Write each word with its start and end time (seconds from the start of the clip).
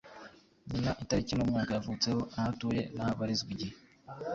nyina, 0.71 0.91
itariki 1.03 1.33
n’umwaka 1.35 1.71
yavutseho, 1.73 2.21
aho 2.37 2.47
atuye 2.53 2.81
n’aho 2.93 3.11
abarizwa 3.15 3.49
igihe 3.55 3.73